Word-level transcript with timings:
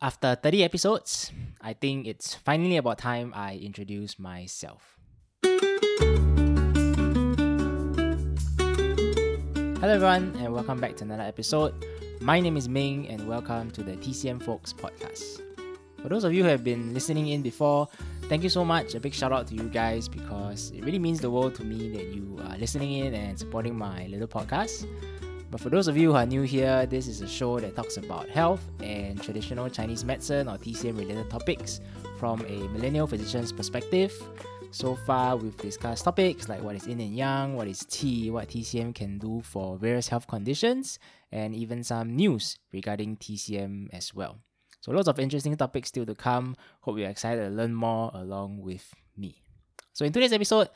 After 0.00 0.36
30 0.36 0.62
episodes, 0.62 1.32
I 1.60 1.72
think 1.72 2.06
it's 2.06 2.32
finally 2.32 2.76
about 2.76 2.98
time 2.98 3.32
I 3.34 3.56
introduce 3.56 4.16
myself. 4.16 4.96
Hello, 9.82 9.90
everyone, 9.90 10.36
and 10.38 10.54
welcome 10.54 10.80
back 10.80 10.94
to 10.98 11.04
another 11.04 11.24
episode. 11.24 11.84
My 12.20 12.38
name 12.38 12.56
is 12.56 12.68
Ming, 12.68 13.08
and 13.08 13.26
welcome 13.26 13.72
to 13.72 13.82
the 13.82 13.96
TCM 13.96 14.40
Folks 14.40 14.72
podcast. 14.72 15.42
For 16.00 16.08
those 16.08 16.22
of 16.22 16.32
you 16.32 16.44
who 16.44 16.48
have 16.48 16.62
been 16.62 16.94
listening 16.94 17.26
in 17.26 17.42
before, 17.42 17.88
thank 18.28 18.44
you 18.44 18.50
so 18.50 18.64
much. 18.64 18.94
A 18.94 19.00
big 19.00 19.12
shout 19.14 19.32
out 19.32 19.48
to 19.48 19.56
you 19.56 19.64
guys 19.64 20.06
because 20.06 20.70
it 20.76 20.84
really 20.84 21.00
means 21.00 21.18
the 21.18 21.28
world 21.28 21.56
to 21.56 21.64
me 21.64 21.90
that 21.90 22.14
you 22.14 22.38
are 22.48 22.56
listening 22.56 22.92
in 22.92 23.14
and 23.14 23.36
supporting 23.36 23.76
my 23.76 24.06
little 24.06 24.28
podcast. 24.28 24.86
But 25.50 25.60
for 25.60 25.70
those 25.70 25.88
of 25.88 25.96
you 25.96 26.10
who 26.10 26.16
are 26.16 26.26
new 26.26 26.42
here, 26.42 26.84
this 26.84 27.08
is 27.08 27.22
a 27.22 27.26
show 27.26 27.58
that 27.58 27.74
talks 27.74 27.96
about 27.96 28.28
health 28.28 28.60
and 28.80 29.22
traditional 29.22 29.70
Chinese 29.70 30.04
medicine 30.04 30.46
or 30.46 30.58
TCM 30.58 30.98
related 30.98 31.30
topics 31.30 31.80
from 32.18 32.42
a 32.42 32.68
millennial 32.68 33.06
physician's 33.06 33.50
perspective. 33.50 34.12
So 34.70 34.94
far, 34.94 35.36
we've 35.36 35.56
discussed 35.56 36.04
topics 36.04 36.50
like 36.50 36.62
what 36.62 36.76
is 36.76 36.86
yin 36.86 37.00
and 37.00 37.16
yang, 37.16 37.56
what 37.56 37.66
is 37.66 37.86
T, 37.88 38.30
what 38.30 38.48
TCM 38.48 38.94
can 38.94 39.16
do 39.16 39.40
for 39.40 39.78
various 39.78 40.08
health 40.08 40.26
conditions, 40.26 40.98
and 41.32 41.54
even 41.54 41.82
some 41.82 42.14
news 42.14 42.58
regarding 42.70 43.16
TCM 43.16 43.88
as 43.94 44.12
well. 44.14 44.36
So, 44.80 44.92
lots 44.92 45.08
of 45.08 45.18
interesting 45.18 45.56
topics 45.56 45.88
still 45.88 46.04
to 46.04 46.14
come. 46.14 46.56
Hope 46.82 46.98
you're 46.98 47.08
excited 47.08 47.42
to 47.42 47.48
learn 47.48 47.74
more 47.74 48.10
along 48.12 48.60
with 48.60 48.94
me. 49.16 49.42
So, 49.94 50.04
in 50.04 50.12
today's 50.12 50.34
episode, 50.34 50.68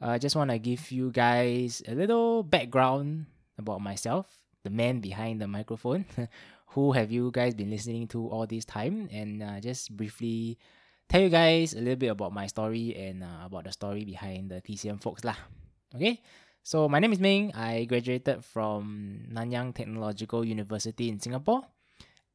I 0.00 0.14
uh, 0.14 0.18
just 0.18 0.34
want 0.34 0.50
to 0.50 0.58
give 0.58 0.90
you 0.90 1.12
guys 1.12 1.82
a 1.86 1.94
little 1.94 2.42
background 2.42 3.26
about 3.58 3.80
myself, 3.80 4.26
the 4.62 4.70
man 4.70 5.00
behind 5.00 5.40
the 5.40 5.48
microphone. 5.48 6.04
Who 6.74 6.92
have 6.92 7.12
you 7.12 7.30
guys 7.30 7.54
been 7.54 7.70
listening 7.70 8.08
to 8.08 8.26
all 8.28 8.46
this 8.46 8.64
time? 8.64 9.08
And 9.12 9.42
uh, 9.42 9.60
just 9.60 9.94
briefly 9.96 10.58
tell 11.08 11.20
you 11.20 11.28
guys 11.28 11.74
a 11.74 11.78
little 11.78 11.96
bit 11.96 12.10
about 12.10 12.32
my 12.32 12.46
story 12.46 12.94
and 12.96 13.22
uh, 13.22 13.46
about 13.46 13.64
the 13.64 13.72
story 13.72 14.04
behind 14.04 14.50
the 14.50 14.60
TCM 14.60 15.00
folks 15.00 15.24
lah. 15.24 15.36
Okay, 15.94 16.22
so 16.62 16.88
my 16.88 16.98
name 16.98 17.12
is 17.12 17.20
Ming. 17.20 17.54
I 17.54 17.84
graduated 17.84 18.42
from 18.42 19.22
Nanyang 19.30 19.74
Technological 19.74 20.44
University 20.44 21.08
in 21.08 21.20
Singapore 21.20 21.62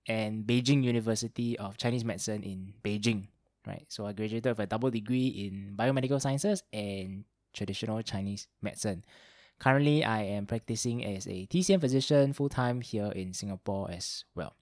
and 0.07 0.47
Beijing 0.47 0.83
University 0.83 1.59
of 1.59 1.75
Chinese 1.75 2.05
Medicine 2.05 2.43
in 2.43 2.73
Beijing. 2.79 3.27
Right, 3.67 3.85
so 3.89 4.07
I 4.07 4.13
graduated 4.13 4.55
with 4.55 4.63
a 4.63 4.71
double 4.71 4.89
degree 4.89 5.27
in 5.27 5.75
biomedical 5.75 6.21
sciences 6.21 6.63
and 6.71 7.25
traditional 7.53 8.01
Chinese 8.01 8.47
medicine. 8.61 9.03
Currently, 9.59 10.03
I 10.05 10.23
am 10.23 10.45
practicing 10.45 11.03
as 11.03 11.27
a 11.27 11.45
TCM 11.47 11.81
physician 11.81 12.33
full 12.33 12.49
time 12.49 12.81
here 12.81 13.11
in 13.11 13.33
Singapore 13.33 13.91
as 13.91 14.23
well. 14.33 14.55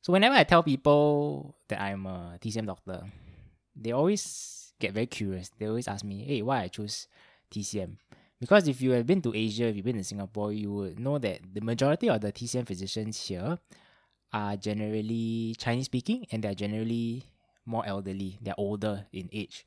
So, 0.00 0.12
whenever 0.12 0.36
I 0.36 0.44
tell 0.44 0.62
people 0.62 1.56
that 1.68 1.80
I'm 1.80 2.06
a 2.06 2.38
TCM 2.40 2.66
doctor, 2.66 3.02
they 3.74 3.90
always 3.92 4.72
get 4.78 4.92
very 4.92 5.06
curious. 5.06 5.50
They 5.58 5.66
always 5.66 5.88
ask 5.88 6.04
me, 6.04 6.24
hey, 6.24 6.42
why 6.42 6.62
I 6.62 6.68
choose 6.68 7.08
TCM? 7.50 7.96
Because 8.40 8.68
if 8.68 8.80
you 8.80 8.90
have 8.92 9.06
been 9.06 9.22
to 9.22 9.34
Asia, 9.34 9.64
if 9.64 9.76
you've 9.76 9.84
been 9.84 9.96
to 9.96 10.04
Singapore, 10.04 10.52
you 10.52 10.72
would 10.72 11.00
know 11.00 11.18
that 11.18 11.40
the 11.52 11.60
majority 11.60 12.08
of 12.08 12.20
the 12.20 12.30
TCM 12.30 12.66
physicians 12.66 13.26
here 13.26 13.58
are 14.32 14.56
generally 14.56 15.54
Chinese 15.58 15.86
speaking 15.86 16.26
and 16.30 16.44
they're 16.44 16.54
generally 16.54 17.24
more 17.64 17.86
elderly. 17.86 18.38
They're 18.42 18.58
older 18.58 19.06
in 19.12 19.30
age, 19.32 19.64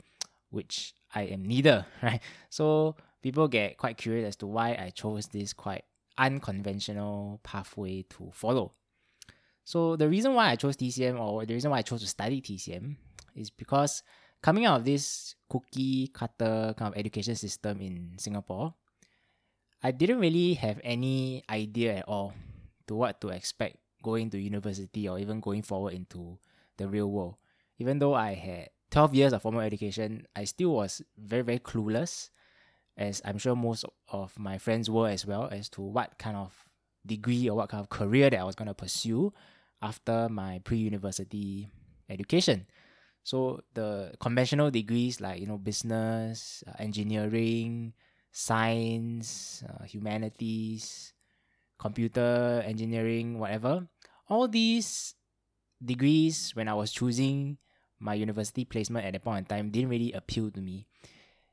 which 0.49 0.93
I 1.15 1.23
am 1.23 1.45
neither, 1.45 1.85
right? 2.03 2.21
So 2.49 2.95
people 3.21 3.47
get 3.47 3.77
quite 3.77 3.97
curious 3.97 4.27
as 4.27 4.35
to 4.37 4.47
why 4.47 4.69
I 4.71 4.91
chose 4.93 5.27
this 5.27 5.53
quite 5.53 5.83
unconventional 6.17 7.39
pathway 7.43 8.03
to 8.09 8.31
follow. 8.33 8.73
So 9.63 9.95
the 9.95 10.07
reason 10.07 10.33
why 10.33 10.49
I 10.49 10.55
chose 10.55 10.77
TCM 10.77 11.19
or 11.19 11.45
the 11.45 11.53
reason 11.53 11.71
why 11.71 11.79
I 11.79 11.81
chose 11.81 12.01
to 12.01 12.07
study 12.07 12.41
TCM 12.41 12.95
is 13.35 13.49
because 13.49 14.01
coming 14.41 14.65
out 14.65 14.79
of 14.79 14.85
this 14.85 15.35
cookie 15.49 16.07
cutter 16.07 16.73
kind 16.77 16.93
of 16.93 16.97
education 16.97 17.35
system 17.35 17.81
in 17.81 18.13
Singapore, 18.17 18.73
I 19.83 19.91
didn't 19.91 20.19
really 20.19 20.55
have 20.55 20.79
any 20.83 21.43
idea 21.49 21.97
at 21.97 22.07
all 22.07 22.33
to 22.87 22.95
what 22.95 23.21
to 23.21 23.29
expect 23.29 23.77
going 24.01 24.29
to 24.31 24.39
university 24.39 25.07
or 25.07 25.19
even 25.19 25.39
going 25.39 25.61
forward 25.61 25.93
into 25.93 26.37
the 26.77 26.87
real 26.87 27.11
world. 27.11 27.35
Even 27.77 27.99
though 27.99 28.13
I 28.13 28.33
had 28.33 28.69
12 28.91 29.15
years 29.15 29.33
of 29.33 29.41
formal 29.41 29.61
education, 29.61 30.25
I 30.35 30.45
still 30.45 30.69
was 30.69 31.01
very, 31.17 31.43
very 31.43 31.59
clueless 31.59 32.29
as 32.97 33.21
I'm 33.23 33.37
sure 33.37 33.55
most 33.55 33.85
of 34.09 34.37
my 34.39 34.57
friends 34.57 34.89
were 34.89 35.09
as 35.09 35.25
well, 35.25 35.47
as 35.51 35.69
to 35.69 35.81
what 35.81 36.17
kind 36.17 36.35
of 36.35 36.65
degree 37.05 37.49
or 37.49 37.55
what 37.55 37.69
kind 37.69 37.81
of 37.81 37.89
career 37.89 38.29
that 38.29 38.39
I 38.39 38.43
was 38.43 38.55
going 38.55 38.67
to 38.67 38.73
pursue 38.73 39.33
after 39.81 40.27
my 40.29 40.59
pre-university 40.63 41.69
education. 42.09 42.65
So 43.23 43.61
the 43.73 44.13
conventional 44.19 44.71
degrees 44.71 45.21
like 45.21 45.39
you 45.39 45.47
know 45.47 45.57
business, 45.57 46.63
uh, 46.67 46.73
engineering, 46.79 47.93
science, 48.31 49.63
uh, 49.67 49.83
humanities, 49.83 51.13
computer 51.77 52.63
engineering, 52.65 53.37
whatever, 53.37 53.87
all 54.29 54.47
these 54.47 55.13
degrees 55.83 56.55
when 56.55 56.67
I 56.67 56.73
was 56.73 56.91
choosing 56.91 57.57
my 57.99 58.13
university 58.13 58.65
placement 58.65 59.05
at 59.05 59.13
that 59.13 59.23
point 59.23 59.39
in 59.39 59.45
time 59.45 59.69
didn't 59.69 59.89
really 59.89 60.13
appeal 60.13 60.49
to 60.51 60.61
me 60.61 60.87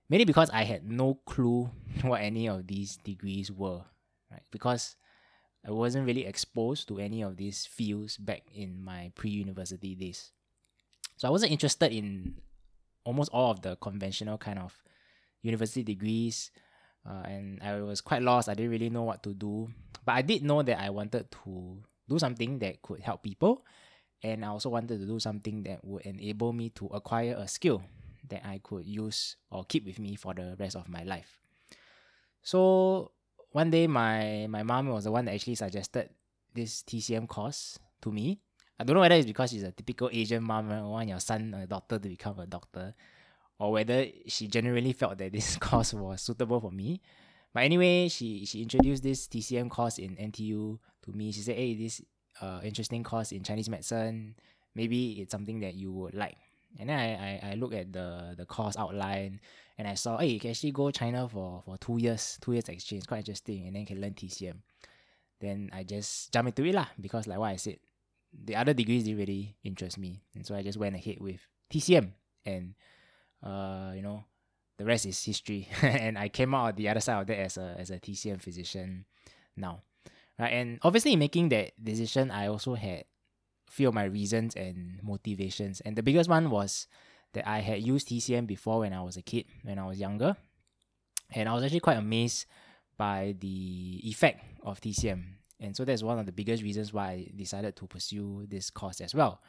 mainly 0.08 0.24
because 0.24 0.50
I 0.50 0.64
had 0.64 0.88
no 0.88 1.18
clue 1.26 1.70
what 2.02 2.20
any 2.20 2.48
of 2.48 2.66
these 2.66 2.96
degrees 2.96 3.50
were, 3.50 3.82
right? 4.30 4.42
Because 4.50 4.96
I 5.66 5.70
wasn't 5.70 6.06
really 6.06 6.26
exposed 6.26 6.88
to 6.88 6.98
any 6.98 7.22
of 7.22 7.36
these 7.36 7.64
fields 7.64 8.16
back 8.18 8.42
in 8.54 8.82
my 8.82 9.12
pre-university 9.14 9.94
days. 9.94 10.30
So 11.16 11.28
I 11.28 11.30
wasn't 11.30 11.52
interested 11.52 11.92
in 11.92 12.34
almost 13.04 13.30
all 13.32 13.50
of 13.50 13.62
the 13.62 13.76
conventional 13.76 14.36
kind 14.36 14.58
of 14.58 14.82
university 15.42 15.82
degrees, 15.82 16.50
uh, 17.08 17.22
and 17.24 17.62
I 17.62 17.80
was 17.80 18.00
quite 18.00 18.22
lost. 18.22 18.48
I 18.48 18.54
didn't 18.54 18.72
really 18.72 18.90
know 18.90 19.04
what 19.04 19.22
to 19.22 19.32
do, 19.32 19.70
but 20.04 20.12
I 20.12 20.22
did 20.22 20.42
know 20.42 20.62
that 20.62 20.80
I 20.80 20.90
wanted 20.90 21.30
to 21.30 21.82
do 22.08 22.18
something 22.18 22.58
that 22.58 22.82
could 22.82 23.00
help 23.00 23.22
people, 23.22 23.64
and 24.22 24.44
I 24.44 24.48
also 24.48 24.68
wanted 24.68 25.00
to 25.00 25.06
do 25.06 25.20
something 25.20 25.62
that 25.62 25.84
would 25.84 26.02
enable 26.02 26.52
me 26.52 26.70
to 26.70 26.86
acquire 26.88 27.36
a 27.38 27.48
skill 27.48 27.82
that 28.28 28.46
I 28.46 28.60
could 28.62 28.86
use 28.86 29.36
or 29.50 29.64
keep 29.64 29.86
with 29.86 29.98
me 29.98 30.16
for 30.16 30.34
the 30.34 30.56
rest 30.58 30.76
of 30.76 30.88
my 30.88 31.02
life. 31.04 31.40
So 32.42 33.12
one 33.52 33.70
day 33.70 33.86
my 33.86 34.46
my 34.48 34.62
mom 34.62 34.88
was 34.88 35.04
the 35.04 35.12
one 35.12 35.24
that 35.26 35.34
actually 35.34 35.54
suggested 35.54 36.10
this 36.54 36.82
TCM 36.82 37.28
course 37.28 37.78
to 38.02 38.12
me. 38.12 38.40
I 38.78 38.84
don't 38.84 38.94
know 38.94 39.00
whether 39.00 39.14
it's 39.14 39.26
because 39.26 39.50
she's 39.50 39.62
a 39.62 39.70
typical 39.70 40.10
Asian 40.12 40.42
mom 40.42 40.70
and 40.70 40.90
want 40.90 41.08
your 41.08 41.20
son 41.20 41.54
or 41.54 41.66
daughter 41.66 41.98
to 41.98 42.08
become 42.08 42.38
a 42.40 42.46
doctor, 42.46 42.94
or 43.58 43.72
whether 43.72 44.06
she 44.26 44.48
genuinely 44.48 44.92
felt 44.92 45.18
that 45.18 45.32
this 45.32 45.56
course 45.60 45.94
was 45.94 46.22
suitable 46.22 46.60
for 46.60 46.70
me. 46.70 47.00
But 47.52 47.62
anyway, 47.62 48.08
she 48.08 48.44
she 48.44 48.62
introduced 48.62 49.02
this 49.02 49.28
TCM 49.28 49.70
course 49.70 49.98
in 49.98 50.16
NTU 50.16 50.78
to 51.06 51.12
me. 51.12 51.30
She 51.30 51.40
said, 51.40 51.56
"Hey, 51.56 51.74
this 51.74 52.02
uh 52.40 52.60
interesting 52.64 53.04
course 53.04 53.30
in 53.30 53.42
Chinese 53.44 53.68
medicine. 53.70 54.34
Maybe 54.74 55.22
it's 55.22 55.30
something 55.30 55.60
that 55.60 55.74
you 55.74 55.92
would 55.92 56.14
like." 56.14 56.43
And 56.78 56.88
then 56.88 56.98
I, 56.98 57.48
I, 57.48 57.50
I 57.52 57.54
look 57.54 57.72
at 57.72 57.92
the 57.92 58.34
the 58.36 58.44
course 58.46 58.76
outline 58.76 59.40
and 59.78 59.88
I 59.88 59.94
saw, 59.94 60.18
hey, 60.18 60.28
you 60.28 60.40
can 60.40 60.50
actually 60.50 60.72
go 60.72 60.90
China 60.90 61.28
for, 61.28 61.62
for 61.64 61.76
two 61.78 61.98
years, 61.98 62.38
two 62.40 62.52
years 62.52 62.68
exchange, 62.68 63.06
quite 63.06 63.18
interesting, 63.18 63.66
and 63.66 63.74
then 63.74 63.86
can 63.86 64.00
learn 64.00 64.14
TCM. 64.14 64.62
Then 65.40 65.70
I 65.72 65.82
just 65.82 66.32
jump 66.32 66.48
into 66.48 66.64
it 66.64 66.74
lah, 66.74 66.86
because 67.00 67.26
like 67.26 67.38
what 67.38 67.50
I 67.50 67.56
said, 67.56 67.78
the 68.32 68.56
other 68.56 68.72
degrees 68.72 69.04
didn't 69.04 69.18
really 69.18 69.56
interest 69.64 69.98
me. 69.98 70.22
And 70.34 70.46
so 70.46 70.54
I 70.54 70.62
just 70.62 70.78
went 70.78 70.94
ahead 70.94 71.18
with 71.20 71.40
TCM 71.72 72.12
and 72.46 72.74
uh, 73.42 73.92
you 73.94 74.02
know, 74.02 74.24
the 74.78 74.84
rest 74.84 75.06
is 75.06 75.22
history. 75.22 75.68
and 75.82 76.18
I 76.18 76.28
came 76.28 76.54
out 76.54 76.76
the 76.76 76.88
other 76.88 77.00
side 77.00 77.20
of 77.20 77.26
that 77.26 77.38
as 77.38 77.56
a 77.58 77.76
as 77.78 77.90
a 77.90 77.98
TCM 77.98 78.40
physician 78.40 79.04
now. 79.56 79.82
Right. 80.38 80.52
And 80.52 80.78
obviously 80.82 81.14
making 81.14 81.50
that 81.50 81.72
decision 81.82 82.30
I 82.30 82.48
also 82.48 82.74
had 82.74 83.04
few 83.68 83.88
of 83.88 83.94
my 83.94 84.04
reasons 84.04 84.54
and 84.56 85.00
motivations. 85.02 85.80
And 85.80 85.96
the 85.96 86.02
biggest 86.02 86.28
one 86.28 86.50
was 86.50 86.86
that 87.32 87.48
I 87.48 87.60
had 87.60 87.82
used 87.82 88.08
TCM 88.08 88.46
before 88.46 88.80
when 88.80 88.92
I 88.92 89.02
was 89.02 89.16
a 89.16 89.22
kid, 89.22 89.46
when 89.62 89.78
I 89.78 89.86
was 89.86 89.98
younger. 89.98 90.36
And 91.32 91.48
I 91.48 91.54
was 91.54 91.64
actually 91.64 91.80
quite 91.80 91.98
amazed 91.98 92.46
by 92.96 93.34
the 93.40 94.00
effect 94.04 94.44
of 94.62 94.80
TCM. 94.80 95.24
And 95.60 95.76
so 95.76 95.84
that's 95.84 96.02
one 96.02 96.18
of 96.18 96.26
the 96.26 96.32
biggest 96.32 96.62
reasons 96.62 96.92
why 96.92 97.06
I 97.06 97.30
decided 97.34 97.76
to 97.76 97.86
pursue 97.86 98.46
this 98.48 98.70
course 98.70 99.00
as 99.00 99.14
well. 99.14 99.40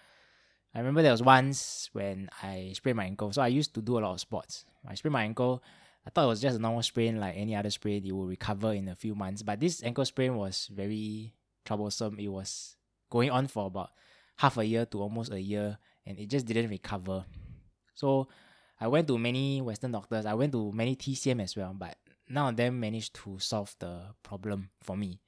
I 0.73 0.79
remember 0.79 1.01
there 1.01 1.11
was 1.11 1.23
once 1.23 1.89
when 1.93 2.29
I 2.43 2.71
sprained 2.73 2.97
my 2.97 3.05
ankle. 3.05 3.31
So 3.31 3.41
I 3.41 3.47
used 3.47 3.73
to 3.75 3.81
do 3.81 3.97
a 3.97 4.01
lot 4.01 4.13
of 4.13 4.19
sports. 4.19 4.65
I 4.87 4.95
sprained 4.95 5.13
my 5.13 5.23
ankle. 5.23 5.63
I 6.05 6.09
thought 6.09 6.25
it 6.25 6.27
was 6.27 6.41
just 6.41 6.57
a 6.57 6.59
normal 6.59 6.83
sprain, 6.83 7.19
like 7.19 7.35
any 7.35 7.55
other 7.55 7.69
sprain, 7.69 8.05
it 8.05 8.11
will 8.11 8.27
recover 8.27 8.73
in 8.73 8.87
a 8.89 8.95
few 8.95 9.15
months. 9.15 9.41
But 9.41 9.59
this 9.59 9.81
ankle 9.83 10.05
sprain 10.05 10.35
was 10.35 10.69
very 10.71 11.33
troublesome. 11.63 12.19
It 12.19 12.27
was 12.27 12.75
going 13.09 13.31
on 13.31 13.47
for 13.47 13.67
about 13.67 13.91
half 14.37 14.57
a 14.57 14.65
year 14.65 14.85
to 14.85 15.01
almost 15.01 15.31
a 15.31 15.41
year 15.41 15.77
and 16.05 16.19
it 16.19 16.29
just 16.29 16.45
didn't 16.45 16.69
recover. 16.69 17.25
So 17.93 18.27
I 18.79 18.87
went 18.87 19.07
to 19.07 19.17
many 19.17 19.61
Western 19.61 19.91
doctors, 19.91 20.25
I 20.25 20.33
went 20.33 20.51
to 20.51 20.71
many 20.71 20.95
TCM 20.95 21.41
as 21.41 21.55
well, 21.55 21.73
but 21.77 21.95
none 22.27 22.49
of 22.49 22.55
them 22.57 22.79
managed 22.79 23.15
to 23.23 23.39
solve 23.39 23.75
the 23.79 24.13
problem 24.23 24.69
for 24.81 24.97
me. 24.97 25.21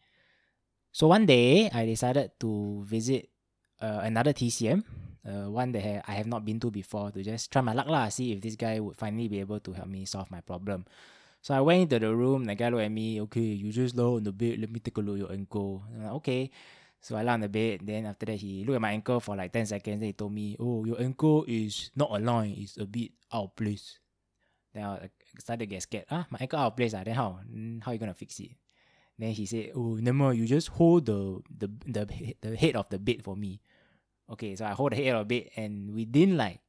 So 0.91 1.07
one 1.07 1.25
day 1.25 1.69
I 1.71 1.85
decided 1.85 2.31
to 2.39 2.83
visit 2.85 3.29
uh, 3.81 4.01
another 4.03 4.33
TCM, 4.33 4.83
uh, 5.27 5.49
one 5.49 5.71
that 5.71 6.03
I 6.09 6.13
have 6.13 6.27
not 6.27 6.43
been 6.43 6.59
to 6.59 6.71
before, 6.71 7.11
to 7.11 7.23
just 7.23 7.51
try 7.51 7.61
my 7.61 7.73
luck 7.73 7.87
lah, 7.87 8.09
see 8.09 8.33
if 8.33 8.41
this 8.41 8.55
guy 8.55 8.79
would 8.79 8.97
finally 8.97 9.27
be 9.27 9.39
able 9.39 9.59
to 9.59 9.73
help 9.73 9.87
me 9.87 10.05
solve 10.05 10.31
my 10.31 10.41
problem. 10.41 10.85
So 11.41 11.53
I 11.53 11.61
went 11.61 11.83
into 11.83 11.99
the 11.99 12.13
room, 12.13 12.45
the 12.45 12.55
guy 12.55 12.69
looked 12.69 12.83
at 12.83 12.91
me, 12.91 13.21
okay, 13.21 13.39
you 13.39 13.71
just 13.71 13.95
lie 13.95 14.03
on 14.03 14.23
the 14.23 14.31
bed, 14.31 14.59
let 14.59 14.71
me 14.71 14.79
take 14.79 14.97
a 14.97 15.01
look 15.01 15.15
at 15.15 15.19
your 15.19 15.31
ankle. 15.31 15.83
Like, 15.95 16.11
okay. 16.13 16.51
So 17.01 17.15
I 17.15 17.21
lie 17.21 17.33
on 17.33 17.41
the 17.41 17.49
bed, 17.49 17.81
then 17.83 18.05
after 18.05 18.25
that 18.25 18.35
he 18.35 18.65
looked 18.65 18.75
at 18.75 18.81
my 18.81 18.91
ankle 18.91 19.19
for 19.19 19.35
like 19.35 19.53
10 19.53 19.67
seconds, 19.67 19.99
then 19.99 20.07
he 20.07 20.13
told 20.13 20.33
me, 20.33 20.57
oh, 20.59 20.83
your 20.83 20.99
ankle 21.01 21.45
is 21.47 21.91
not 21.95 22.11
aligned, 22.11 22.57
it's 22.57 22.77
a 22.77 22.85
bit 22.85 23.11
out 23.31 23.43
of 23.43 23.55
place. 23.55 23.99
Then 24.73 24.83
I 24.83 25.09
started 25.39 25.59
to 25.59 25.65
get 25.67 25.81
scared. 25.83 26.05
Ah, 26.11 26.25
my 26.29 26.39
ankle 26.41 26.59
out 26.59 26.67
of 26.67 26.77
place, 26.77 26.93
ah, 26.93 27.03
then 27.03 27.15
how? 27.15 27.39
How 27.81 27.91
are 27.91 27.93
you 27.93 27.99
gonna 27.99 28.13
fix 28.13 28.39
it? 28.39 28.51
Then 29.17 29.31
he 29.31 29.45
said, 29.45 29.71
"Oh, 29.75 29.97
never 29.97 30.33
you 30.33 30.45
just 30.45 30.69
hold 30.69 31.05
the 31.07 31.41
the 31.49 31.67
the 31.85 32.35
the 32.41 32.55
head 32.55 32.75
of 32.75 32.89
the 32.89 32.99
bed 32.99 33.23
for 33.23 33.35
me." 33.35 33.61
Okay, 34.29 34.55
so 34.55 34.65
I 34.65 34.71
hold 34.71 34.91
the 34.91 34.97
head 34.97 35.15
of 35.15 35.27
the 35.27 35.41
bed, 35.41 35.49
and 35.57 35.93
within 35.95 36.37
like 36.37 36.61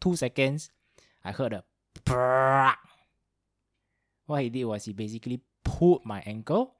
two 0.00 0.16
seconds, 0.16 0.70
I 1.22 1.30
heard 1.30 1.52
a 1.52 1.62
What 4.26 4.42
he 4.42 4.50
did 4.50 4.64
was 4.64 4.84
he 4.84 4.92
basically 4.92 5.42
pulled 5.64 6.04
my 6.04 6.22
ankle. 6.26 6.74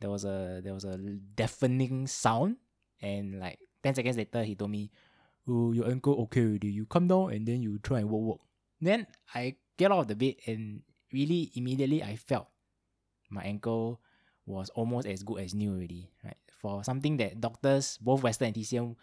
There 0.00 0.10
was 0.10 0.24
a 0.24 0.60
there 0.64 0.74
was 0.74 0.84
a 0.84 0.96
deafening 1.36 2.06
sound, 2.06 2.56
and 3.00 3.38
like 3.38 3.58
ten 3.82 3.94
seconds 3.94 4.16
later, 4.16 4.42
he 4.42 4.54
told 4.54 4.70
me, 4.70 4.90
"Oh, 5.48 5.72
your 5.72 5.88
ankle 5.88 6.16
okay 6.24 6.42
already. 6.42 6.68
You 6.68 6.86
come 6.86 7.08
down 7.08 7.32
and 7.32 7.46
then 7.46 7.62
you 7.62 7.78
try 7.78 8.00
and 8.00 8.10
walk 8.10 8.22
walk." 8.22 8.40
Then 8.80 9.06
I 9.34 9.56
get 9.76 9.92
out 9.92 10.00
of 10.00 10.08
the 10.08 10.16
bed 10.16 10.36
and 10.46 10.82
really 11.12 11.50
immediately 11.54 12.02
I 12.02 12.16
felt 12.16 12.48
my 13.30 13.42
ankle 13.42 14.00
was 14.46 14.70
almost 14.70 15.06
as 15.06 15.22
good 15.22 15.40
as 15.40 15.54
new 15.54 15.72
already, 15.72 16.10
right? 16.24 16.36
For 16.60 16.84
something 16.84 17.16
that 17.18 17.40
doctors, 17.40 17.98
both 18.00 18.22
Western 18.22 18.48
and 18.48 18.56
TCM, 18.56 18.96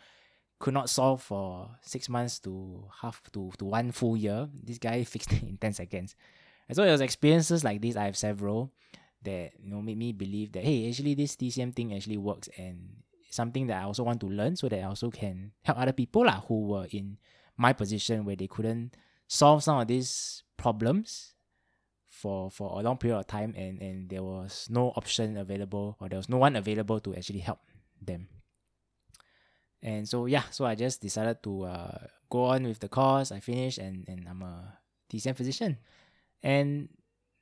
could 0.60 0.74
not 0.74 0.90
solve 0.90 1.22
for 1.22 1.70
six 1.82 2.10
months 2.10 2.40
to 2.40 2.88
half 3.02 3.22
to, 3.32 3.52
to 3.58 3.66
one 3.66 3.92
full 3.92 4.18
year, 4.18 4.50
this 4.64 4.78
guy 4.78 5.04
fixed 5.06 5.32
it 5.32 5.44
in 5.44 5.58
10 5.58 5.74
seconds. 5.74 6.16
And 6.68 6.76
so 6.76 6.84
it 6.84 6.92
was 6.92 7.02
experiences 7.02 7.64
like 7.64 7.82
this, 7.82 7.96
I 7.96 8.06
have 8.06 8.18
several 8.18 8.74
that 9.28 9.60
you 9.60 9.70
know 9.70 9.84
made 9.84 10.00
me 10.00 10.16
believe 10.16 10.56
that 10.56 10.64
hey, 10.64 10.88
actually 10.88 11.14
this 11.14 11.36
TCM 11.36 11.76
thing 11.76 11.94
actually 11.94 12.18
works 12.18 12.48
and 12.58 13.04
something 13.30 13.68
that 13.68 13.84
I 13.84 13.84
also 13.84 14.04
want 14.04 14.24
to 14.24 14.28
learn 14.32 14.56
so 14.56 14.68
that 14.72 14.80
I 14.80 14.88
also 14.88 15.12
can 15.12 15.52
help 15.64 15.78
other 15.78 15.92
people 15.92 16.24
lah, 16.26 16.42
who 16.48 16.72
were 16.72 16.88
in 16.90 17.20
my 17.58 17.74
position 17.74 18.24
where 18.24 18.36
they 18.36 18.48
couldn't 18.48 18.96
solve 19.28 19.64
some 19.64 19.80
of 19.80 19.88
these 19.88 20.44
problems 20.56 21.36
for 22.08 22.50
for 22.50 22.80
a 22.80 22.82
long 22.82 22.98
period 22.98 23.20
of 23.20 23.28
time 23.28 23.54
and 23.56 23.82
and 23.82 24.10
there 24.10 24.24
was 24.24 24.68
no 24.72 24.90
option 24.96 25.38
available 25.38 25.98
or 26.00 26.10
there 26.10 26.18
was 26.18 26.30
no 26.30 26.38
one 26.38 26.56
available 26.56 27.00
to 27.00 27.14
actually 27.14 27.44
help 27.44 27.60
them. 28.02 28.28
And 29.84 30.10
so 30.10 30.26
yeah 30.26 30.50
so 30.50 30.66
i 30.66 30.74
just 30.74 31.02
decided 31.02 31.44
to 31.44 31.64
uh, 31.70 31.98
go 32.30 32.46
on 32.50 32.64
with 32.64 32.80
the 32.80 32.90
course 32.90 33.32
i 33.32 33.40
finished 33.40 33.78
and 33.78 34.10
and 34.10 34.26
i'm 34.28 34.42
a 34.42 34.80
tcm 35.12 35.36
physician. 35.36 35.78
And 36.42 36.90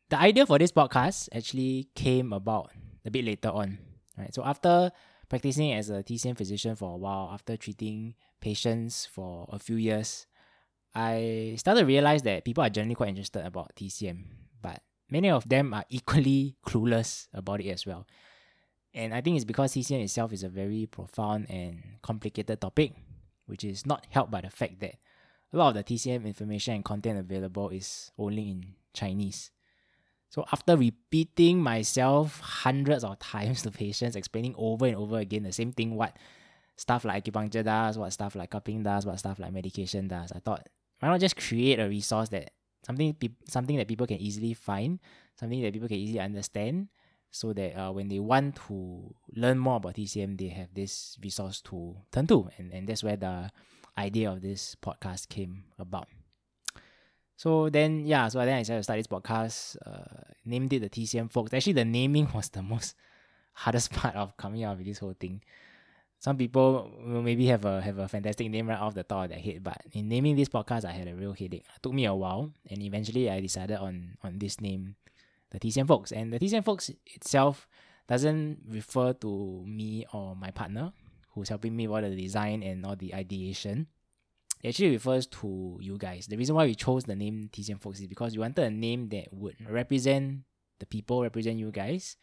the 0.10 0.20
idea 0.20 0.46
for 0.46 0.58
this 0.58 0.72
podcast 0.72 1.30
actually 1.36 1.88
came 1.96 2.34
about 2.34 2.72
a 3.06 3.12
bit 3.12 3.26
later 3.26 3.50
on 3.50 3.78
right 4.18 4.34
so 4.34 4.44
after 4.44 4.92
practicing 5.30 5.74
as 5.74 5.90
a 5.90 6.04
tcm 6.04 6.38
physician 6.38 6.76
for 6.76 6.94
a 6.94 6.98
while 6.98 7.30
after 7.34 7.58
treating 7.58 8.14
patients 8.42 9.06
for 9.06 9.48
a 9.52 9.60
few 9.60 9.76
years 9.76 10.28
i 10.94 11.56
started 11.58 11.82
to 11.82 11.86
realize 11.86 12.22
that 12.22 12.46
people 12.46 12.64
are 12.64 12.70
generally 12.70 12.96
quite 12.96 13.10
interested 13.10 13.46
about 13.46 13.76
tcm 13.76 14.26
but 14.62 14.82
many 15.10 15.30
of 15.30 15.48
them 15.48 15.74
are 15.74 15.86
equally 15.90 16.56
clueless 16.66 17.28
about 17.34 17.62
it 17.62 17.70
as 17.70 17.86
well. 17.86 18.08
And 18.94 19.14
I 19.14 19.22
think 19.22 19.36
it's 19.36 19.46
because 19.46 19.74
TCM 19.74 20.04
itself 20.04 20.32
is 20.32 20.44
a 20.44 20.50
very 20.50 20.86
profound 20.86 21.48
and 21.50 21.84
complicated 22.02 22.62
topic, 22.62 22.94
which 23.46 23.64
is 23.64 23.86
not 23.86 24.06
helped 24.10 24.32
by 24.32 24.42
the 24.42 24.50
fact 24.50 24.80
that 24.80 24.96
a 25.52 25.58
lot 25.58 25.70
of 25.70 25.74
the 25.76 25.84
TCM 25.84 26.26
information 26.26 26.76
and 26.76 26.86
content 26.86 27.20
available 27.20 27.70
is 27.70 28.12
only 28.18 28.50
in 28.50 28.74
Chinese. 28.94 29.52
So 30.36 30.44
after 30.52 30.76
repeating 30.76 31.64
myself 31.64 32.42
hundreds 32.42 33.06
of 33.06 33.18
times 33.20 33.62
to 33.64 33.72
patients, 33.72 34.18
explaining 34.18 34.54
over 34.58 34.86
and 34.86 34.98
over 34.98 35.18
again 35.18 35.44
the 35.44 35.54
same 35.54 35.72
thing, 35.72 35.96
what 35.96 36.18
stuff 36.76 37.06
like 37.06 37.24
acupuncture 37.24 37.64
does, 37.64 37.98
what 37.98 38.12
stuff 38.12 38.36
like 38.36 38.50
cupping 38.50 38.84
does, 38.84 39.06
what 39.06 39.18
stuff 39.18 39.40
like 39.40 39.54
medication 39.54 40.10
does, 40.10 40.34
I 40.34 40.40
thought, 40.40 40.68
why 41.00 41.08
not 41.08 41.22
just 41.22 41.38
create 41.38 41.80
a 41.80 41.88
resource 41.88 42.28
that 42.30 42.52
something 42.86 43.16
something 43.48 43.78
that 43.78 43.88
people 43.88 44.08
can 44.08 44.18
easily 44.18 44.54
find, 44.54 45.00
something 45.40 45.62
that 45.62 45.72
people 45.72 45.88
can 45.88 45.96
easily 45.96 46.20
understand, 46.20 46.90
so 47.32 47.54
that 47.54 47.74
uh, 47.80 47.94
when 47.94 48.10
they 48.10 48.20
want 48.20 48.58
to 48.68 49.16
learn 49.38 49.58
more 49.58 49.78
about 49.78 49.96
TCM, 49.96 50.38
they 50.38 50.50
have 50.50 50.68
this 50.74 51.18
resource 51.24 51.62
to 51.62 51.96
turn 52.12 52.28
to, 52.28 52.50
and 52.58 52.74
and 52.74 52.90
that's 52.90 53.06
where 53.06 53.16
the 53.16 53.50
idea 53.98 54.30
of 54.30 54.42
this 54.42 54.76
podcast 54.84 55.30
came 55.30 55.64
about. 55.80 56.10
So 57.36 57.70
then, 57.70 58.06
yeah, 58.06 58.28
so 58.30 58.40
then 58.40 58.56
I 58.56 58.60
decided 58.60 58.80
to 58.80 58.84
start 58.84 59.00
this 59.00 59.08
podcast, 59.08 59.78
uh, 59.86 60.24
named 60.46 60.72
it 60.74 60.80
the 60.80 60.90
TCM 60.90 61.32
Folks. 61.32 61.54
Actually, 61.54 61.74
the 61.74 61.86
naming 61.86 62.32
was 62.34 62.50
the 62.50 62.62
most 62.62 62.96
hardest 63.54 63.92
part 63.94 64.16
of 64.16 64.38
coming 64.38 64.64
out 64.64 64.78
with 64.78 64.88
this 64.88 65.00
whole 65.00 65.16
thing 65.20 65.42
some 66.26 66.38
people 66.38 66.90
will 67.06 67.22
maybe 67.22 67.46
have 67.46 67.66
a 67.66 67.82
have 67.82 68.00
a 68.00 68.08
fantastic 68.08 68.50
name 68.50 68.70
right 68.70 68.80
off 68.80 68.96
the 68.96 69.04
top 69.04 69.26
of 69.26 69.30
their 69.30 69.38
head, 69.38 69.64
but 69.64 69.78
in 69.92 70.10
naming 70.10 70.36
this 70.36 70.50
podcast, 70.50 70.84
I 70.84 70.92
had 70.92 71.08
a 71.08 71.14
real 71.14 71.34
headache. 71.34 71.66
It 71.70 71.84
took 71.84 71.94
me 71.94 72.06
a 72.06 72.16
while, 72.16 72.50
and 72.68 72.82
eventually 72.82 73.30
I 73.30 73.40
decided 73.42 73.78
on 73.78 74.18
on 74.24 74.40
this 74.40 74.60
name, 74.60 74.96
the 75.52 75.60
TCM 75.60 75.88
Folks. 75.88 76.12
And 76.12 76.34
the 76.34 76.40
TCM 76.40 76.66
Folks 76.66 76.90
itself 77.14 77.68
doesn't 78.08 78.58
refer 78.68 79.14
to 79.14 79.64
me 79.68 80.06
or 80.14 80.36
my 80.36 80.50
partner, 80.50 80.94
who's 81.34 81.50
helping 81.50 81.76
me 81.76 81.88
with 81.88 82.04
all 82.04 82.10
the 82.10 82.18
design 82.18 82.64
and 82.64 82.86
all 82.86 82.96
the 82.96 83.14
ideation. 83.14 83.86
It 84.66 84.70
actually 84.70 84.90
refers 84.90 85.28
to 85.28 85.78
you 85.80 85.96
guys. 86.00 86.26
The 86.26 86.38
reason 86.38 86.56
why 86.56 86.66
we 86.66 86.74
chose 86.74 87.04
the 87.04 87.16
name 87.16 87.52
TCM 87.54 87.80
Folks 87.80 88.00
is 88.00 88.08
because 88.08 88.34
we 88.34 88.40
wanted 88.40 88.64
a 88.64 88.72
name 88.72 89.10
that 89.10 89.32
would 89.32 89.58
represent 89.70 90.40
the 90.80 90.88
people, 90.88 91.22
represent 91.22 91.60
you 91.60 91.70
guys? 91.70 92.18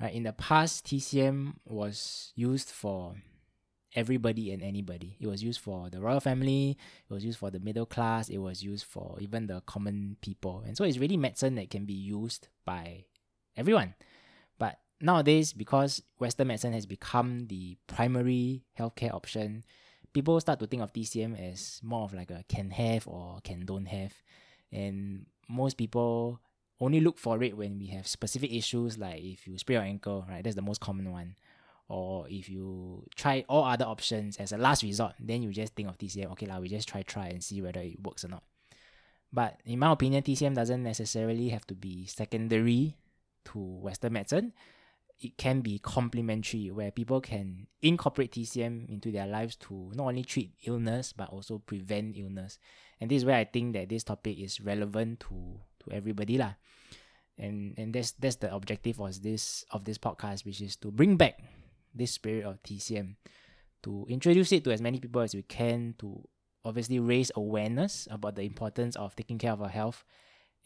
In 0.00 0.22
the 0.22 0.32
past, 0.32 0.86
TCM 0.86 1.54
was 1.64 2.32
used 2.36 2.70
for 2.70 3.16
everybody 3.92 4.52
and 4.52 4.62
anybody. 4.62 5.16
It 5.18 5.26
was 5.26 5.42
used 5.42 5.58
for 5.58 5.90
the 5.90 6.00
royal 6.00 6.20
family, 6.20 6.78
it 7.10 7.12
was 7.12 7.24
used 7.24 7.40
for 7.40 7.50
the 7.50 7.58
middle 7.58 7.86
class, 7.86 8.28
it 8.28 8.38
was 8.38 8.62
used 8.62 8.84
for 8.84 9.18
even 9.20 9.48
the 9.48 9.60
common 9.62 10.16
people. 10.20 10.62
And 10.64 10.76
so 10.76 10.84
it's 10.84 10.98
really 10.98 11.16
medicine 11.16 11.56
that 11.56 11.70
can 11.70 11.86
be 11.86 11.94
used 11.94 12.46
by 12.64 13.06
everyone. 13.56 13.94
But 14.60 14.78
nowadays, 15.00 15.52
because 15.52 16.04
Western 16.18 16.46
medicine 16.46 16.72
has 16.72 16.86
become 16.86 17.48
the 17.48 17.78
primary 17.88 18.62
healthcare 18.78 19.12
option, 19.12 19.64
people 20.14 20.40
start 20.40 20.58
to 20.60 20.66
think 20.66 20.82
of 20.82 20.92
TCM 20.92 21.38
as 21.52 21.80
more 21.82 22.04
of 22.04 22.14
like 22.14 22.30
a 22.30 22.44
can 22.48 22.70
have 22.70 23.06
or 23.06 23.40
can 23.44 23.66
don't 23.66 23.86
have. 23.86 24.14
And 24.72 25.26
most 25.48 25.76
people 25.76 26.40
only 26.80 27.00
look 27.00 27.18
for 27.18 27.42
it 27.42 27.56
when 27.56 27.78
we 27.78 27.86
have 27.88 28.06
specific 28.06 28.52
issues 28.52 28.96
like 28.96 29.22
if 29.22 29.46
you 29.46 29.58
sprain 29.58 29.74
your 29.74 29.84
ankle, 29.84 30.24
right? 30.28 30.42
That's 30.42 30.56
the 30.56 30.62
most 30.62 30.80
common 30.80 31.10
one. 31.12 31.36
Or 31.88 32.26
if 32.30 32.48
you 32.48 33.04
try 33.14 33.44
all 33.48 33.64
other 33.64 33.84
options 33.84 34.38
as 34.38 34.52
a 34.52 34.56
last 34.56 34.82
resort, 34.82 35.12
then 35.20 35.42
you 35.42 35.52
just 35.52 35.74
think 35.74 35.88
of 35.88 35.98
TCM, 35.98 36.32
okay, 36.32 36.46
lah, 36.46 36.58
we 36.58 36.68
just 36.68 36.88
try 36.88 37.02
try 37.02 37.26
and 37.26 37.44
see 37.44 37.60
whether 37.60 37.80
it 37.80 38.02
works 38.02 38.24
or 38.24 38.28
not. 38.28 38.42
But 39.32 39.60
in 39.66 39.80
my 39.80 39.92
opinion, 39.92 40.22
TCM 40.22 40.54
doesn't 40.54 40.82
necessarily 40.82 41.50
have 41.50 41.66
to 41.66 41.74
be 41.74 42.06
secondary 42.06 42.96
to 43.46 43.58
Western 43.58 44.14
medicine. 44.14 44.52
It 45.20 45.38
can 45.38 45.60
be 45.60 45.78
complementary 45.78 46.70
where 46.70 46.90
people 46.90 47.20
can 47.20 47.66
incorporate 47.80 48.32
TCM 48.32 48.88
into 48.88 49.10
their 49.10 49.26
lives 49.26 49.56
to 49.56 49.90
not 49.94 50.08
only 50.08 50.24
treat 50.24 50.52
illness 50.66 51.12
but 51.12 51.30
also 51.30 51.58
prevent 51.58 52.16
illness. 52.16 52.58
And 53.00 53.10
this 53.10 53.18
is 53.18 53.24
where 53.24 53.36
I 53.36 53.44
think 53.44 53.74
that 53.74 53.88
this 53.88 54.04
topic 54.04 54.38
is 54.38 54.60
relevant 54.60 55.20
to 55.20 55.60
to 55.84 55.92
everybody 55.92 56.38
lah. 56.38 56.54
And 57.38 57.74
and 57.78 57.94
that's 57.94 58.12
that's 58.12 58.36
the 58.36 58.54
objective 58.54 59.00
of 59.00 59.22
this 59.22 59.64
of 59.70 59.84
this 59.84 59.98
podcast, 59.98 60.44
which 60.44 60.60
is 60.60 60.76
to 60.76 60.90
bring 60.90 61.16
back 61.16 61.38
this 61.94 62.12
spirit 62.12 62.44
of 62.44 62.62
TCM, 62.62 63.16
to 63.82 64.06
introduce 64.08 64.52
it 64.52 64.64
to 64.64 64.72
as 64.72 64.82
many 64.82 64.98
people 64.98 65.22
as 65.22 65.34
we 65.34 65.42
can, 65.42 65.94
to 65.98 66.22
obviously 66.64 66.98
raise 66.98 67.30
awareness 67.36 68.08
about 68.10 68.34
the 68.34 68.42
importance 68.42 68.96
of 68.96 69.14
taking 69.14 69.38
care 69.38 69.52
of 69.52 69.62
our 69.62 69.68
health, 69.68 70.04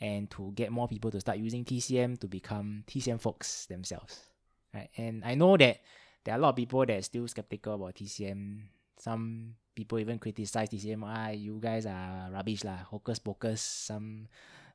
and 0.01 0.31
to 0.31 0.53
get 0.55 0.73
more 0.73 0.89
people 0.89 1.11
to 1.11 1.21
start 1.21 1.39
using 1.39 1.65
TCM 1.65 2.19
to 2.21 2.29
become 2.29 2.85
TCM 2.87 3.21
folks 3.21 3.67
themselves. 3.67 4.28
Right? 4.75 4.91
And 4.97 5.25
I 5.25 5.35
know 5.35 5.57
that 5.57 5.81
there 6.25 6.35
are 6.35 6.39
a 6.39 6.41
lot 6.41 6.51
of 6.51 6.57
people 6.57 6.85
that 6.85 6.99
are 6.99 7.03
still 7.03 7.27
skeptical 7.29 7.75
about 7.75 7.95
TCM. 7.95 8.69
Some 8.99 9.55
people 9.75 9.99
even 9.99 10.19
criticize 10.19 10.69
TCM. 10.69 11.03
Ah, 11.05 11.31
you 11.31 11.59
guys 11.61 11.87
are 11.87 12.31
rubbish 12.33 12.65
lah, 12.65 12.85
hocus 12.91 13.19
pocus. 13.19 13.61
Some 13.63 14.29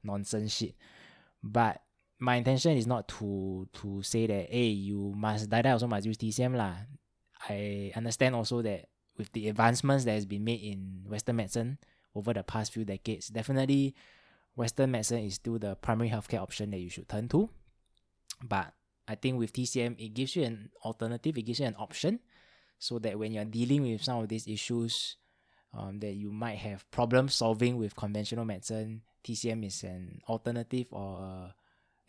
nonsense 0.03 0.53
shit. 0.53 0.75
But 1.43 1.81
my 2.19 2.35
intention 2.35 2.77
is 2.77 2.87
not 2.87 3.07
to 3.19 3.67
to 3.73 4.01
say 4.01 4.27
that 4.27 4.47
hey 4.49 4.71
you 4.71 5.11
must 5.15 5.49
die 5.49 5.61
also 5.71 5.87
must 5.87 6.05
use 6.05 6.17
TCM 6.17 6.55
lah. 6.55 6.73
I 7.49 7.91
understand 7.95 8.35
also 8.35 8.61
that 8.61 8.87
with 9.17 9.31
the 9.33 9.49
advancements 9.49 10.05
that 10.05 10.13
has 10.13 10.25
been 10.25 10.43
made 10.43 10.61
in 10.61 11.03
Western 11.05 11.35
medicine 11.35 11.77
over 12.15 12.33
the 12.33 12.43
past 12.43 12.71
few 12.71 12.85
decades, 12.85 13.27
definitely 13.27 13.95
Western 14.55 14.91
medicine 14.91 15.25
is 15.25 15.35
still 15.35 15.59
the 15.59 15.75
primary 15.75 16.09
healthcare 16.09 16.41
option 16.41 16.71
that 16.71 16.79
you 16.79 16.89
should 16.89 17.09
turn 17.09 17.27
to. 17.29 17.49
But 18.41 18.73
I 19.07 19.15
think 19.15 19.37
with 19.37 19.53
TCM, 19.53 19.99
it 19.99 20.13
gives 20.13 20.35
you 20.35 20.43
an 20.43 20.69
alternative, 20.83 21.37
it 21.37 21.43
gives 21.43 21.59
you 21.59 21.65
an 21.65 21.75
option 21.77 22.19
so 22.79 22.99
that 22.99 23.17
when 23.17 23.33
you're 23.33 23.45
dealing 23.45 23.83
with 23.83 24.03
some 24.03 24.19
of 24.19 24.29
these 24.29 24.47
issues 24.47 25.17
um, 25.73 25.99
that 25.99 26.13
you 26.13 26.31
might 26.31 26.57
have 26.57 26.89
problem 26.91 27.29
solving 27.29 27.77
with 27.77 27.95
conventional 27.95 28.45
medicine, 28.45 29.01
TCM 29.23 29.65
is 29.65 29.83
an 29.83 30.21
alternative 30.27 30.87
or 30.91 31.19
uh, 31.21 31.51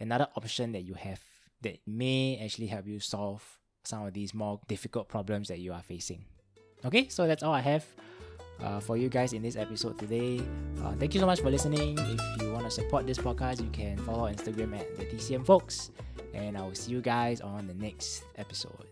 another 0.01 0.29
option 0.37 0.73
that 0.73 0.83
you 0.83 0.95
have 0.95 1.21
that 1.63 1.79
may 1.87 2.39
actually 2.43 2.67
help 2.67 2.87
you 2.87 3.01
solve 3.01 3.43
some 3.85 4.07
of 4.07 4.13
these 4.13 4.35
more 4.35 4.61
difficult 4.69 5.09
problems 5.09 5.49
that 5.49 5.59
you 5.59 5.73
are 5.73 5.83
facing. 5.83 6.25
Okay, 6.85 7.09
so 7.09 7.27
that's 7.27 7.43
all 7.43 7.53
I 7.53 7.61
have 7.61 7.85
uh, 8.63 8.81
for 8.81 8.97
you 8.97 9.09
guys 9.09 9.33
in 9.33 9.43
this 9.43 9.57
episode 9.57 9.99
today. 9.99 10.41
Uh, 10.83 10.93
thank 10.93 11.15
you 11.15 11.21
so 11.21 11.27
much 11.27 11.41
for 11.41 11.51
listening. 11.51 11.99
If 11.99 12.43
you 12.43 12.53
want 12.53 12.65
to 12.65 12.71
support 12.71 13.07
this 13.07 13.19
podcast, 13.19 13.63
you 13.63 13.71
can 13.71 13.97
follow 13.99 14.31
Instagram 14.31 14.79
at 14.79 14.97
the 14.97 15.05
TCM 15.05 15.47
folks. 15.47 15.91
And 16.35 16.59
I 16.59 16.63
will 16.63 16.75
see 16.75 16.93
you 16.93 17.01
guys 17.01 17.41
on 17.41 17.67
the 17.67 17.75
next 17.75 18.25
episode. 18.37 18.87